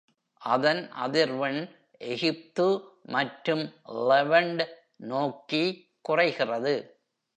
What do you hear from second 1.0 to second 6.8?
அதிர்வெண் எகிப்து மற்றும் லெவண்ட் நோக்கி குறைகிறது.